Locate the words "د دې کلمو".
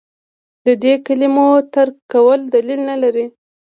0.65-1.47